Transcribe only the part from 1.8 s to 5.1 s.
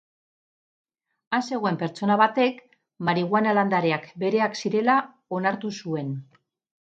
pertsona batek marihuana landareak bereak zirela